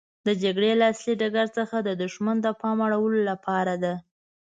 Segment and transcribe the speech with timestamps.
[0.25, 3.93] د جګړې له اصلي ډګر څخه د دښمن د پام اړولو لپاره ده.